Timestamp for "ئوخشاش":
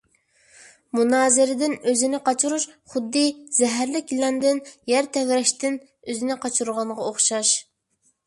7.11-7.53